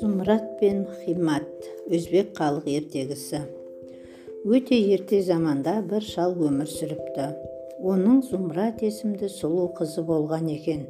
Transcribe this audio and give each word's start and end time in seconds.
зұмрат 0.00 0.46
пен 0.58 0.80
химат 1.04 1.46
өзбек 1.86 2.32
халық 2.34 2.66
ертегісі. 2.66 3.40
Өте 4.44 4.74
ерте 4.74 5.22
заманда 5.22 5.76
бір 5.86 6.02
шал 6.02 6.34
өмір 6.34 6.66
сүріпті. 6.66 7.28
Оның 7.78 8.24
зұмрат 8.26 8.82
есімді 8.82 9.30
сұлу 9.30 9.68
қызы 9.78 10.02
болған 10.08 10.50
екен. 10.50 10.82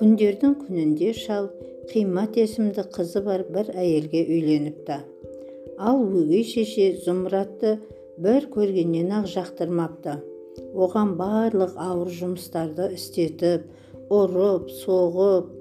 Күндердің 0.00 0.56
күнінде 0.64 1.12
шал 1.12 1.50
қимат 1.92 2.40
есімді 2.40 2.88
қызы 2.88 3.20
бар 3.28 3.44
бір 3.52 3.76
әйелге 3.76 4.24
үйленіпті. 4.24 4.96
Ал 5.76 6.00
өгей 6.08 6.44
шеше 6.48 6.96
зұмратты 7.04 7.76
бір 8.16 8.48
көргеннен 8.48 9.12
ақ 9.12 9.28
жақтырмапты. 9.36 10.16
Оған 10.72 11.16
барлық 11.20 11.76
ауыр 11.76 12.08
жұмыстарды 12.08 12.94
істетіп 12.96 13.68
ұрып 14.12 14.68
соғып 14.82 15.52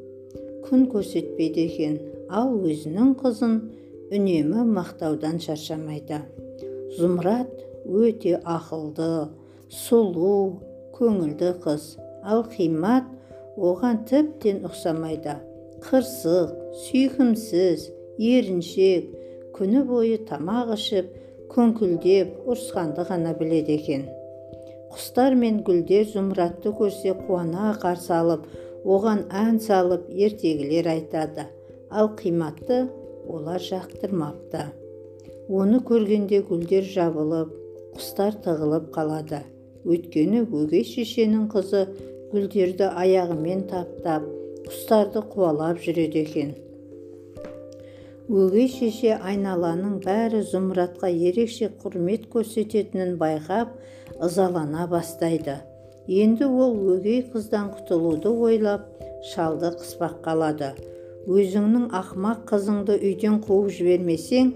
күн 0.67 0.87
көрсетпейді 0.91 1.67
екен. 1.69 1.95
Ал 2.31 2.51
өзінің 2.59 3.13
қызын 3.21 3.55
үнемі 4.11 4.65
мақтаудан 4.75 5.39
шаршамайды. 5.43 6.19
Зұмрат 6.97 7.51
өте 7.87 8.37
ақылды 8.43 9.29
сұлу 9.71 10.35
көңілді 10.97 11.53
қыз. 11.63 11.95
Ал 12.27 12.43
қимат 12.51 13.07
оған 13.57 14.03
тіптен 14.09 14.61
ұқсамайды. 14.67 15.37
Қырсық 15.87 16.51
сүйкімсіз 16.85 17.87
еріншек 18.19 19.11
күні 19.55 19.85
бойы 19.87 20.19
тамақ 20.27 20.75
ішіп 20.75 21.11
күңкілдеп 21.51 22.45
ұрысқанды 22.45 23.07
ғана 23.07 23.33
біледі 23.39 23.79
екен. 23.79 24.09
Құстар 24.91 25.35
мен 25.39 25.61
гүлдер 25.67 26.09
зұмратты 26.11 26.73
көрсе 26.75 27.13
қуана 27.15 27.71
қарсы 27.81 28.11
алып 28.15 28.47
оған 28.83 29.25
ән 29.31 29.59
салып 29.63 30.09
ертегілер 30.11 30.89
айтады. 30.91 31.47
Ал 31.89 32.11
қиматты 32.19 32.83
олар 33.27 33.61
жақтырмапты. 33.63 34.65
Оны 35.49 35.79
көргенде 35.87 36.41
гүлдер 36.47 36.83
жабылып 36.87 37.53
құстар 37.95 38.37
тығылып 38.43 38.91
қалады. 38.95 39.43
Өйткені 39.85 40.43
өгей 40.45 40.83
шешенің 40.87 41.47
қызы 41.53 41.85
гүлдерді 42.31 42.91
аяғымен 43.03 43.65
таптап 43.71 44.27
құстарды 44.67 45.23
қуалап 45.33 45.79
жүреді 45.83 46.21
екен. 46.25 46.51
Өгей 48.31 48.69
шеше 48.71 49.17
айналаның 49.17 49.97
бәрі 50.05 50.43
зұмратқа 50.47 51.09
ерекше 51.11 51.67
құрмет 51.81 52.29
көрсететінін 52.31 53.17
байқап 53.19 53.73
ызалана 54.21 54.87
бастайды. 54.87 55.57
Енді 56.07 56.45
ол 56.45 56.77
өгей 56.95 57.21
қыздан 57.33 57.73
құтылуды 57.75 58.31
ойлап 58.47 58.87
шалды 59.33 59.69
қыспақ 59.79 60.21
қалады 60.25 60.71
өзіңнің 61.29 61.91
ақмақ 61.93 62.45
қызыңды 62.49 62.95
үйден 62.97 63.37
қуып 63.45 63.69
жібермесең 63.77 64.53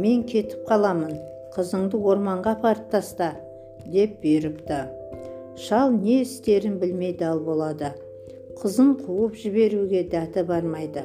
мен 0.00 0.22
кетіп 0.28 0.62
қаламын 0.68 1.12
қызыңды 1.56 2.00
орманға 2.00 2.54
апарып 2.56 2.88
таста 2.92 3.34
деп 3.92 4.16
бұйырыпты. 4.22 4.78
Шал 5.56 5.92
не 5.92 6.22
істерін 6.22 6.78
білмей 6.80 7.12
дал 7.16 7.40
болады. 7.40 7.92
Қызын 8.60 8.94
қуып 9.02 9.36
жіберуге 9.40 10.02
дәті 10.12 10.44
бармайды. 10.48 11.04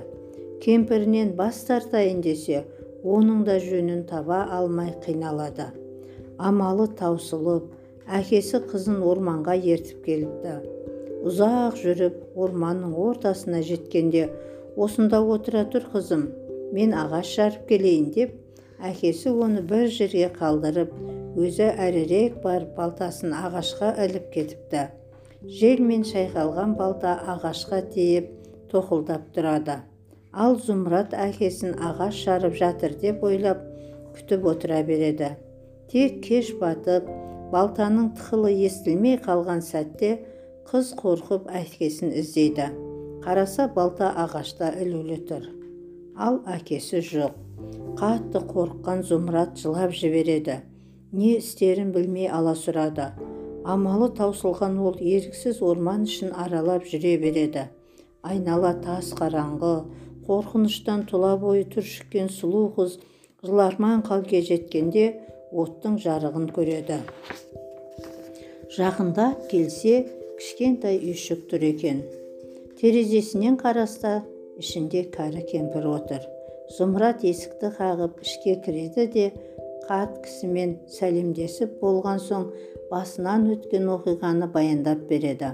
Кемпірінен 0.63 1.35
бас 1.35 1.63
тартайын 1.67 2.21
десе 2.23 2.63
оның 3.03 3.43
да 3.47 3.59
жөнін 3.59 4.05
таба 4.07 4.45
алмай 4.51 4.93
қиналады. 5.05 5.71
Амалы 6.37 6.87
таусылып 6.99 7.67
әкесі 8.07 8.61
қызын 8.71 9.01
орманға 9.05 9.55
ертіп 9.75 10.05
келіпті. 10.05 10.55
Ұзақ 11.27 11.77
жүріп 11.81 12.37
орманның 12.39 12.95
ортасына 12.97 13.61
жеткенде 13.65 14.29
осында 14.75 15.21
отыра 15.21 15.65
тұр 15.69 15.85
қызым 15.93 16.29
мен 16.73 16.95
ағаш 16.97 17.35
жарып 17.35 17.67
келейін 17.69 18.07
деп 18.15 18.37
әкесі 18.81 19.33
оны 19.45 19.61
бір 19.67 19.87
жерге 19.93 20.31
қалдырып 20.37 20.95
өзі 21.41 21.67
әрірек 21.85 22.41
барып 22.43 22.73
балтасын 22.79 23.35
ағашқа 23.37 23.93
іліп 24.05 24.31
кетіпті. 24.33 24.87
Желмен 25.59 26.03
шайқалған 26.07 26.75
балта 26.79 27.13
ағашқа 27.35 27.83
тиіп 27.93 28.31
тоқылдап 28.73 29.29
тұрады. 29.35 29.79
Ал 30.31 30.57
зұмрат 30.65 31.13
әкесін 31.17 31.75
ағаш 31.75 32.23
жарып 32.25 32.57
жатыр 32.59 32.95
деп 33.01 33.23
ойлап 33.27 33.63
күтіп 34.15 34.45
отыра 34.53 34.81
береді. 34.87 35.33
Тек 35.91 36.21
кеш 36.23 36.53
батып 36.59 37.07
балтаның 37.51 38.11
тықылы 38.17 38.51
естілмей 38.67 39.17
қалған 39.25 39.63
сәтте 39.65 40.11
қыз 40.69 40.93
қорқып 41.01 41.49
әкесін 41.61 42.13
іздейді. 42.21 42.69
Қараса 43.25 43.67
балта 43.75 44.13
ағашта 44.23 44.71
ілулі 44.81 45.19
тұр. 45.29 45.49
Ал 46.15 46.41
әкесі 46.49 47.03
жоқ. 47.05 47.35
Қатты 47.99 48.41
қорыққан 48.53 49.03
зұмрат 49.05 49.59
жылап 49.61 49.91
жібереді. 49.93 50.61
Не 51.11 51.35
істерін 51.41 51.91
білмей 51.91 52.31
аласұрады 52.31 53.11
амалы 53.63 54.09
таусылған 54.17 54.77
ол 54.81 54.97
еріксіз 54.97 55.61
орман 55.61 56.05
ішін 56.07 56.33
аралап 56.33 56.85
жүре 56.89 57.17
береді. 57.21 57.67
Айнала 58.23 58.73
тас 58.81 59.11
қараңғы 59.17 59.73
қорқыныштан 60.27 61.05
тұла 61.09 61.35
бойы 61.41 61.65
түршіккен 61.73 62.29
сұлу 62.33 62.67
қыз 62.77 62.97
жыларман 63.45 64.03
халге 64.07 64.41
жеткенде 64.45 65.05
оттың 65.51 65.97
жарығын 66.01 66.47
көреді. 66.55 66.99
Жақындап 68.71 69.47
келсе 69.51 70.05
кішкентай 70.39 70.99
үйшік 71.03 71.47
тұр 71.51 71.65
екен. 71.67 72.03
Терезесінен 72.79 73.57
қараста 73.59 74.21
ішінде 74.61 75.03
кәрі 75.13 75.43
кемпір 75.49 75.87
отыр. 75.91 76.23
Зұмрат 76.77 77.25
есікті 77.27 77.73
қағып 77.77 78.21
ішке 78.23 78.55
кіреді 78.63 79.07
де 79.13 79.25
қарт 79.89 80.21
кісімен 80.23 80.77
сәлемдесіп 80.95 81.79
болған 81.81 82.21
соң 82.23 82.47
басынан 82.91 83.49
өткен 83.55 83.89
оқиғаны 83.91 84.47
баяндап 84.53 85.03
береді. 85.09 85.51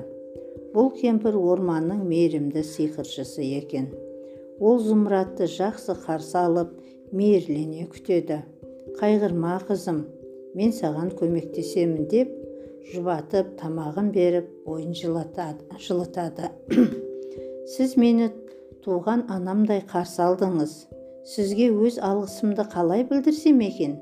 Бұл 0.75 0.91
кемпір 1.00 1.40
орманның 1.40 2.03
мейірімді 2.06 2.62
сиқыршысы 2.62 3.46
екен. 3.58 3.90
Ол 4.59 4.78
зұмратты 4.84 5.50
жақсы 5.50 5.97
қарсы 6.06 6.38
алып 6.38 6.75
мейірлене 7.12 7.88
күтеді. 7.90 8.44
Қайғырма 8.97 9.59
қызым 9.68 10.02
мен 10.58 10.72
саған 10.74 11.12
көмектесемін 11.19 12.08
деп 12.12 12.31
жұбатып 12.94 13.56
тамағын 13.59 14.12
беріп 14.16 14.47
бойын 14.66 14.94
жылытады. 14.97 16.50
Сіз 17.74 17.97
мені 18.00 18.30
туған 18.85 19.25
анамдай 19.34 19.84
қарсы 19.91 20.22
алдыңыз. 20.24 20.75
Сізге 21.28 21.68
өз 21.75 22.00
алғысымды 22.00 22.63
қалай 22.72 23.03
білдірсем 23.09 23.59
екен? 23.66 23.97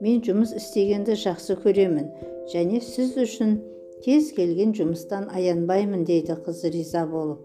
Мен 0.00 0.22
жұмыс 0.24 0.56
істегенді 0.56 1.14
жақсы 1.20 1.58
көремін 1.62 2.08
және 2.50 2.80
сіз 2.80 3.14
үшін 3.22 3.58
кез 4.02 4.32
келген 4.34 4.72
жұмыстан 4.74 5.28
аянбаймын 5.36 6.06
дейді 6.08 6.38
қыз 6.46 6.64
риза 6.72 7.04
болып. 7.06 7.44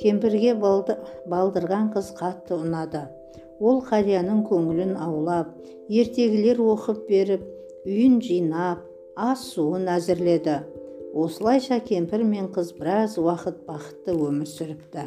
Кемпірге 0.00 0.56
балдырған 0.56 1.92
қыз 1.94 2.14
қатты 2.18 2.56
ұнады. 2.56 3.04
Ол 3.60 3.80
қарияның 3.88 4.42
көңілін 4.48 4.96
аулап 5.02 5.54
ертегілер 5.88 6.60
оқып 6.62 7.06
беріп 7.08 7.46
үйін 7.86 8.18
жинап 8.22 8.84
ас 9.16 9.46
суын 9.54 9.88
әзірледі. 9.90 10.60
Осылайша 11.18 11.80
кемпір 11.82 12.22
мен 12.22 12.50
қыз 12.54 12.74
біраз 12.78 13.16
уақыт 13.18 13.64
бақытты 13.66 14.14
өмір 14.14 14.46
сүріпті. 14.46 15.06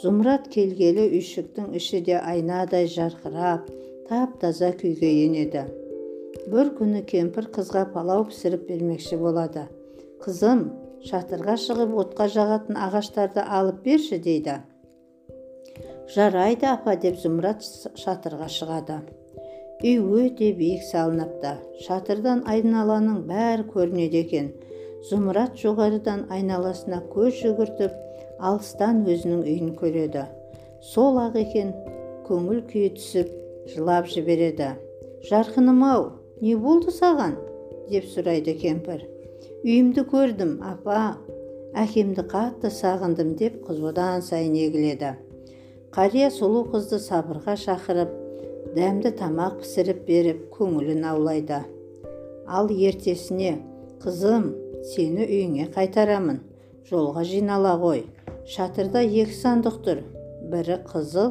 Зұмрат 0.00 0.46
келгелі 0.52 1.08
үйшіктің 1.18 1.74
іші 1.76 2.00
де 2.06 2.16
айнадай 2.20 2.86
жарқырап 2.92 3.66
тап 4.08 4.38
таза 4.40 4.70
күйге 4.76 5.10
енеді. 5.26 5.66
Бір 6.52 6.70
күні 6.78 7.02
кемпір 7.10 7.50
қызға 7.52 7.86
палау 7.92 8.26
пісіріп 8.30 8.68
бермекші 8.70 9.18
болады. 9.20 9.66
Қызым 10.22 10.68
шатырға 11.08 11.56
шығып 11.60 11.96
отқа 12.02 12.28
жағатын 12.32 12.78
ағаштарды 12.86 13.42
алып 13.42 13.82
берші 13.84 14.20
дейді. 14.22 14.60
Жарайды 16.14 16.68
апа 16.70 16.94
деп 17.02 17.16
зұмрат 17.20 17.64
шатырға 17.98 18.46
шығады. 18.52 19.00
Үй 19.84 19.98
өте 20.00 20.52
биік 20.56 20.84
салыныпты. 20.86 21.56
Шатырдан 21.86 22.44
айналаның 22.48 23.24
бәрі 23.28 23.66
көрінеді 23.72 24.22
екен. 24.22 24.52
Зұмрат 25.10 25.58
жоғарыдан 25.60 26.26
айналасына 26.32 27.02
көз 27.12 27.42
жүгіртіп 27.42 27.98
алыстан 28.38 29.02
өзінің 29.04 29.42
үйін 29.44 29.74
көреді. 29.80 30.24
Сол 30.92 31.18
ақ 31.20 31.36
екен 31.42 31.74
көңіл 32.28 32.62
күйі 32.70 32.94
түсіп 32.96 33.34
жылап 33.74 34.08
жібереді. 34.12 34.72
Жарқыным 35.28 35.84
ау 35.84 36.08
не 36.40 36.56
болды 36.56 36.94
саған? 36.94 37.36
деп 37.90 38.06
сұрайды 38.10 38.56
кемпір. 38.58 39.04
Үйімді 39.64 40.06
көрдім 40.10 40.58
апа. 40.64 41.16
Әкемді 41.76 42.24
қатты 42.30 42.70
сағындым 42.72 43.34
деп 43.36 43.60
қыз 43.66 43.82
одан 43.90 44.22
сайын 44.24 44.54
егіледі. 44.56 45.12
Қария 45.96 46.26
сұлу 46.28 46.66
қызды 46.68 46.98
сабырға 47.00 47.54
шақырып 47.56 48.10
дәмді 48.76 49.14
тамақ 49.16 49.62
пісіріп 49.62 50.00
беріп 50.04 50.40
көңілін 50.52 51.06
аулайды. 51.08 51.62
Ал 52.44 52.66
ертесіне 52.68 53.54
қызым 54.02 54.50
сені 54.90 55.24
үйіңе 55.24 55.70
қайтарамын 55.72 56.42
жолға 56.90 57.22
жинала 57.24 57.72
ғой 57.80 58.02
шатырда 58.52 59.00
екі 59.06 59.38
сандық 59.38 59.78
тұр 59.86 60.02
бірі 60.52 60.76
қызыл 60.90 61.30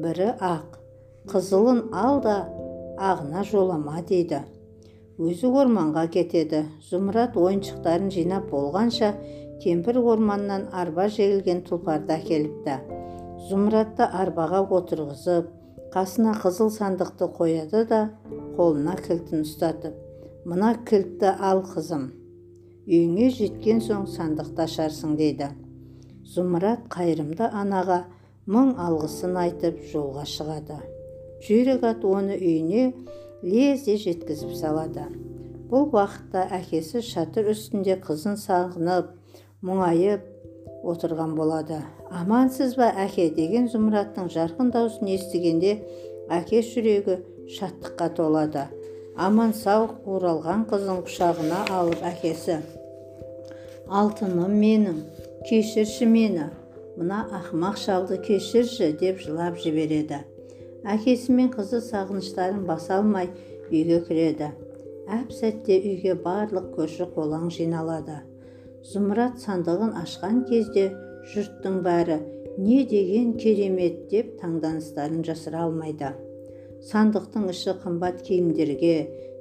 бірі 0.00 0.30
ақ. 0.48 0.78
Қызылын 1.28 1.82
ал 1.92 2.22
да 2.24 2.38
ағына 2.96 3.44
жолама 3.50 4.00
дейді. 4.00 4.40
Өзі 5.20 5.52
орманға 5.52 6.06
кетеді 6.16 6.62
зұмрат 6.88 7.36
ойыншықтарын 7.36 8.08
жинап 8.16 8.48
болғанша 8.48 9.12
кемпір 9.60 10.00
орманнан 10.00 10.70
арба 10.72 11.10
жегілген 11.12 11.60
тұлпарды 11.68 12.16
әкеліпті 12.16 12.78
зұмратты 13.48 14.04
арбаға 14.04 14.60
отырғызып 14.76 15.50
қасына 15.94 16.36
қызыл 16.42 16.70
сандықты 16.74 17.32
қояды 17.40 17.86
да 17.88 18.00
қолына 18.58 18.96
кілтін 19.00 19.46
ұстатып 19.48 19.96
мына 20.50 20.74
кілтті 20.86 21.32
ал 21.50 21.64
қызым 21.64 22.10
үйіңе 22.90 23.28
жеткен 23.36 23.80
соң 23.84 24.06
сандықты 24.10 24.64
ашарсың 24.64 25.16
дейді. 25.18 25.50
Зұмрат 26.26 26.86
қайырымды 26.90 27.46
анаға 27.46 28.04
мың 28.50 28.72
алғысын 28.82 29.36
айтып 29.38 29.78
жолға 29.92 30.24
шығады. 30.26 30.78
Жүйрік 31.46 31.84
ат 31.86 32.04
оны 32.04 32.36
үйіне 32.38 32.90
лезде 33.42 33.96
жеткізіп 34.00 34.56
салады. 34.58 35.06
Бұл 35.70 35.86
уақытта 35.94 36.48
әкесі 36.58 37.02
шатыр 37.06 37.52
үстінде 37.52 37.98
қызын 38.02 38.40
сағынып 38.42 39.12
мұңайып 39.66 40.26
отырған 40.84 41.34
болады. 41.36 41.80
Амансыз 42.10 42.76
ба 42.78 42.90
әке? 43.04 43.28
деген 43.34 43.68
зұмраттың 43.68 44.30
жарқын 44.32 44.70
даусын 44.74 45.10
естігенде 45.14 45.76
әке 46.30 46.62
жүрегі 46.64 47.18
шаттыққа 47.56 48.08
толады. 48.16 48.68
Аман 49.16 49.52
сау 49.52 49.88
оралған 50.06 50.64
қызын 50.70 51.02
құшағына 51.04 51.64
алып 51.74 52.04
әкесі. 52.06 52.60
Алтыным 53.90 54.54
менің 54.54 55.02
кешірші 55.48 56.06
мені. 56.06 56.48
Мына 56.96 57.24
ақымақ 57.40 57.76
шалды 57.80 58.20
кешірші 58.22 58.92
деп 59.00 59.20
жылап 59.24 59.58
жібереді. 59.60 60.22
Әкесі 60.86 61.34
мен 61.36 61.50
қызы 61.52 61.82
сағыныштарын 61.84 62.64
баса 62.68 63.00
алмай 63.00 63.28
үйге 63.70 64.00
кіреді. 64.06 64.52
Әп 65.10 65.32
сәтте 65.34 65.80
үйге 65.82 66.14
барлық 66.24 66.70
көрші 66.76 67.10
қолаң 67.14 67.50
жиналады. 67.50 68.22
Зұмрат 68.86 69.38
сандығын 69.44 69.94
ашқан 70.00 70.42
кезде 70.48 70.88
жұрттың 71.32 71.80
бәрі 71.86 72.18
не 72.58 72.82
деген 72.88 73.34
керемет 73.40 74.02
деп 74.10 74.36
таңданыстарын 74.40 75.24
жасыра 75.26 75.64
алмайды. 75.68 76.12
Сандықтың 76.90 77.48
іші 77.52 77.76
қымбат 77.84 78.22
киімдерге 78.26 78.94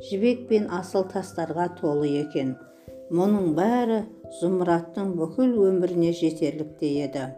жібек 0.10 0.48
пен 0.50 0.68
асыл 0.80 1.08
тастарға 1.14 1.70
толы 1.80 2.12
екен. 2.22 2.56
Мұның 3.10 3.54
бәрі 3.58 4.02
зұмраттың 4.42 5.16
бүкіл 5.20 5.56
өміріне 5.70 6.12
жетерліктей 6.14 7.00
еді 7.08 7.30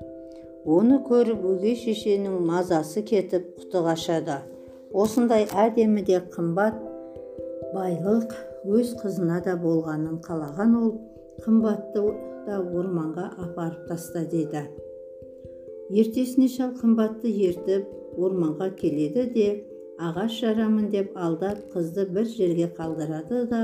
оны 0.65 0.99
көріп 1.01 1.41
өгей 1.41 1.75
шешенің 1.79 2.37
мазасы 2.45 3.01
кетіп 3.01 3.47
құты 3.57 3.81
қашады. 3.87 4.37
Осындай 4.93 5.47
әдемі 5.57 6.03
де 6.05 6.19
қымбат 6.33 6.77
байлық 7.73 8.35
өз 8.69 8.93
қызына 9.01 9.41
да 9.45 9.55
болғанын 9.57 10.19
қалаған 10.21 10.75
ол 10.77 10.91
қымбатты 11.43 12.05
да 12.47 12.61
орманға 12.61 13.31
апарып 13.47 13.87
таста 13.89 14.25
дейді 14.35 14.67
ертесіне 15.91 16.47
шал 16.51 16.71
қымбатты 16.79 17.31
ертіп 17.49 18.19
орманға 18.19 18.69
келеді 18.79 19.25
де 19.35 19.47
ағаш 20.01 20.37
жарамын 20.41 20.89
деп 20.93 21.17
алдап 21.27 21.59
қызды 21.73 22.05
бір 22.15 22.27
жерге 22.35 22.67
қалдырады 22.77 23.43
да 23.51 23.61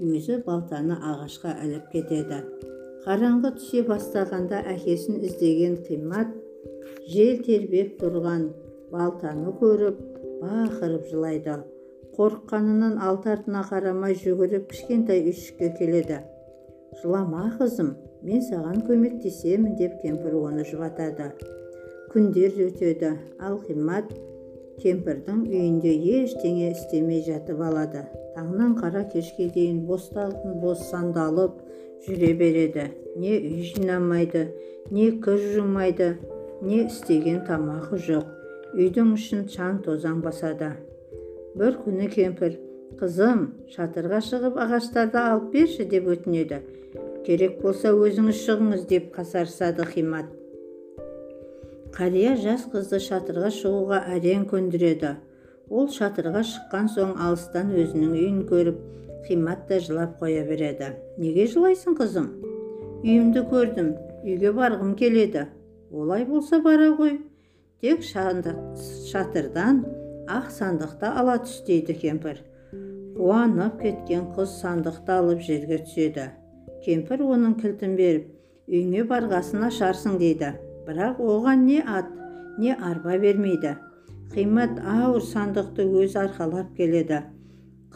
өзі 0.00 0.38
балтаны 0.46 0.96
ағашқа 1.10 1.54
іліп 1.64 1.90
кетеді. 1.92 2.38
Қараңғы 3.06 3.52
түсе 3.58 3.82
бастағанда 3.86 4.62
әкесін 4.74 5.20
іздеген 5.26 5.76
қимат 5.88 6.32
жел 7.10 7.42
тербеп 7.46 7.98
тұрған 8.00 8.48
балтаны 8.92 9.52
көріп 9.60 10.00
бақырып 10.42 11.10
жылайды. 11.10 11.58
Қорыққанынан 12.16 12.98
алты 13.02 13.34
артына 13.34 13.62
қарамай 13.68 14.16
жүгіріп 14.22 14.70
кішкентай 14.70 15.26
үйшікке 15.30 15.74
келеді. 15.78 16.22
Жылама 17.00 17.50
қызым 17.58 17.94
мен 18.26 18.42
саған 18.44 18.82
көмектесемін 18.88 19.76
деп 19.80 19.98
кемпір 20.02 20.36
оны 20.40 20.64
жұбатады. 20.68 21.30
Күндер 22.12 22.56
өтеді 22.66 23.12
ал 23.42 23.58
қимат 23.66 24.12
кемпірдің 24.82 25.42
үйінде 25.48 25.92
ештеңе 26.20 26.70
істемей 26.72 27.22
жатып 27.26 27.60
алады. 27.64 28.04
Таңнан 28.36 28.76
қара 28.80 29.04
кешке 29.12 29.48
дейін 29.54 29.84
бостандалып 29.86 31.60
жүре 32.06 32.32
береді. 32.40 32.90
Не 33.16 33.36
үй 33.38 33.62
жинамайды 33.72 34.48
не 34.90 35.10
кір 35.22 35.40
жумайды 35.54 36.16
не 36.62 36.84
істеген 36.86 37.42
тамағы 37.48 38.00
жоқ. 38.08 38.28
Үйдің 38.76 39.14
ішін 39.16 39.46
шаң 39.52 39.80
тозаң 39.86 40.20
басады. 40.24 40.74
Бір 41.56 41.78
күні 41.84 42.10
кемпір 42.12 42.58
қызым 43.00 43.44
шатырға 43.74 44.22
шығып 44.30 44.58
ағаштарды 44.64 45.20
алып 45.20 45.52
берші 45.52 45.84
деп 45.90 46.08
өтінеді. 46.14 46.62
Керек 47.26 47.60
болса 47.62 47.92
өзіңіз 47.92 48.42
шығыңыз 48.46 48.88
деп 48.90 49.12
қасарысады 49.16 49.86
қимат 49.92 50.34
қария 51.96 52.34
жас 52.36 52.66
қызды 52.68 52.98
шатырға 53.00 53.48
шығуға 53.56 54.02
әрең 54.12 54.42
көндіреді. 54.50 55.14
Ол 55.72 55.86
шатырға 55.88 56.42
шыққан 56.44 56.90
соң 56.92 57.14
алыстан 57.24 57.70
өзінің 57.72 58.10
үйін 58.18 58.42
көріп 58.50 58.82
қимат 59.28 59.64
та 59.70 59.78
жылап 59.80 60.18
қоя 60.20 60.42
береді. 60.44 60.90
Неге 61.16 61.46
жылайсың 61.48 61.96
қызым? 61.96 62.28
Үйімді 63.00 63.46
көрдім 63.48 63.88
үйге 64.26 64.52
барғым 64.58 64.92
келеді. 65.00 65.46
Олай 65.90 66.26
болса 66.28 66.60
бара 66.60 66.90
ғой. 66.98 67.16
Тек 67.80 68.04
шатырдан 68.04 69.82
ақ 70.28 70.52
сандықты 70.52 71.08
ала 71.08 71.38
түс 71.46 71.64
дейді 71.64 71.96
кемпір. 71.96 72.42
Қуанып 73.16 73.80
кеткен 73.82 74.26
қыз 74.36 74.58
сандықты 74.60 75.12
алып 75.12 75.40
жерге 75.40 75.78
түседі. 75.84 76.26
Кемпір 76.84 77.22
оның 77.24 77.56
кілтін 77.62 77.96
беріп 77.96 78.26
үйіңе 78.68 79.06
барғасын 79.08 79.64
ашарсың 79.70 80.18
дейді. 80.20 80.52
Бірақ 80.86 81.22
оған 81.22 81.64
не 81.66 81.80
ат 81.80 82.10
не 82.58 82.74
арба 82.74 83.16
бермейді. 83.18 83.76
Қимат 84.34 84.78
ауыр 84.84 85.24
сандықты 85.24 85.86
өзі 85.86 86.20
арқалап 86.26 86.76
келеді. 86.76 87.22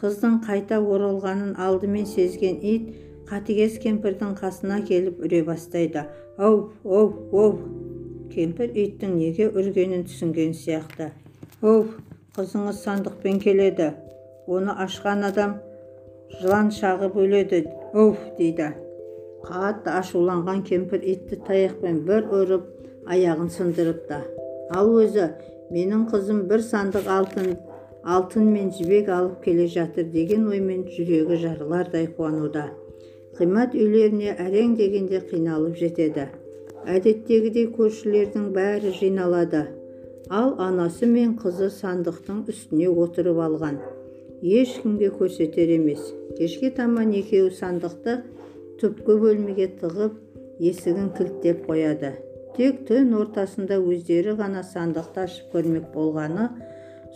Қыздың 0.01 0.41
қайта 0.47 0.81
оралғанын 0.81 1.53
алдымен 1.61 2.07
сезген 2.09 2.57
ит 2.73 2.91
қатыгез 3.29 3.77
кемпірдің 3.83 4.35
қасына 4.41 4.81
келіп 4.87 5.21
үре 5.21 5.43
бастайды. 5.45 6.07
Ау 6.37 6.71
оу 6.83 7.13
оу! 7.31 7.57
Кемпір 8.33 8.71
иттің 8.73 9.19
неге 9.19 9.51
үргенін 9.51 10.07
түсінген 10.07 10.55
сияқты. 10.57 11.11
Оу 11.61 11.85
қызыңыз 12.35 12.81
сандықпен 12.81 13.39
келеді! 13.43 13.91
Оны 14.47 14.75
ашқан 14.85 15.25
адам 15.27 15.57
жылан 16.39 16.71
шағып 16.75 17.17
өледі 17.17 17.65
оу 17.93 18.15
дейді. 18.37 18.71
Қатты 19.45 19.93
ашуланған 19.99 20.61
кемпір 20.67 21.01
итті 21.13 21.39
таяқпен 21.47 22.03
бір 22.07 22.29
ұрып 22.37 22.67
аяғын 23.09 23.49
сындырыпты. 23.49 24.21
Ал 24.71 24.91
өзі 25.01 25.31
менің 25.73 26.05
қызым 26.11 26.45
бір 26.51 26.63
сандық 26.67 27.09
алтын 27.09 27.55
алтын 28.03 28.47
мен 28.53 28.69
жібек 28.77 29.09
алып 29.09 29.41
келе 29.43 29.67
жатыр 29.67 30.07
деген 30.13 30.47
оймен 30.49 30.85
жүрегі 30.89 31.37
жарылардай 31.41 32.07
қуануда. 32.17 32.69
Қимат 33.37 33.75
үйлеріне 33.77 34.35
әрең 34.41 34.75
дегенде 34.77 35.21
қиналып 35.29 35.77
жетеді. 35.77 36.27
Әдеттегідей 36.85 37.69
көршілердің 37.75 38.49
бәрі 38.55 38.93
жиналады. 38.97 39.67
Ал 40.29 40.55
анасы 40.59 41.05
мен 41.05 41.35
қызы 41.37 41.69
сандықтың 41.69 42.45
үстіне 42.49 42.89
отырып 42.89 43.37
алған. 43.45 43.77
Ешкімге 44.41 45.11
көрсетер 45.13 45.69
емес. 45.77 46.01
Кешке 46.37 46.71
таман 46.73 47.13
екеуі 47.13 47.53
сандықты 47.53 48.17
түпкі 48.81 49.17
бөлмеге 49.21 49.67
тығып 49.81 50.15
есігін 50.59 51.11
кілттеп 51.17 51.67
қояды. 51.69 52.15
Тек 52.57 52.81
түн 52.87 53.13
ортасында 53.19 53.77
өздері 53.79 54.33
ғана 54.39 54.63
сандықты 54.65 55.25
ашып 55.25 55.53
көрмек 55.53 55.91
болғаны 55.93 56.47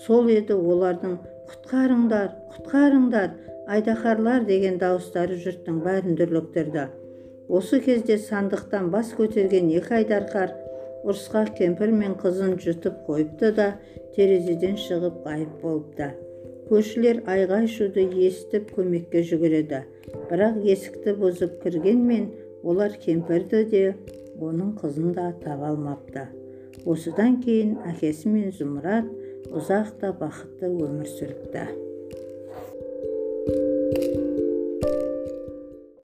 сол 0.05 0.29
еді 0.29 0.53
олардың 0.53 1.17
құтқарыңдар 1.50 2.29
құтқарыңдар! 2.55 3.34
Айдаһарлар! 3.65 4.46
деген 4.46 4.77
дауыстары 4.82 5.39
жұрттың 5.41 5.82
бәрін 5.86 6.17
дүрліктірді. 6.20 6.86
Осы 7.50 7.79
кезде 7.82 8.17
сандықтан 8.22 8.91
бас 8.94 9.13
көтерген 9.17 9.72
екі 9.74 10.00
айдарқар 10.01 10.53
ұрысқақ 11.05 11.55
кемпір 11.58 11.94
мен 11.94 12.15
қызын 12.22 12.55
жұтып 12.62 13.01
қойыпты 13.10 13.51
да 13.58 13.67
терезеден 14.15 14.77
шығып 14.82 15.25
ғайып 15.25 15.60
болыпты. 15.62 16.13
Көршілер 16.69 17.22
айғай 17.29 17.67
шуды 17.69 18.07
естіп 18.27 18.72
көмекке 18.77 19.22
жүгіреді. 19.29 19.84
Бірақ 20.31 20.60
есікті 20.65 21.15
бұзып 21.22 21.60
кіргенмен 21.63 22.27
олар 22.63 22.98
кемпірді 23.05 23.63
де 23.69 23.84
оның 24.41 24.74
қызын 24.81 25.13
да 25.13 25.29
таба 25.43 25.72
алмапты. 25.74 26.27
Осыдан 26.86 27.39
кейін 27.45 27.77
әкесі 27.93 28.34
мен 28.34 28.51
зұмрат 28.57 29.10
ұзақ 29.53 29.95
та 30.01 30.13
бақытты 30.17 30.69
өмір 30.74 31.10
сүріпті. 31.10 31.85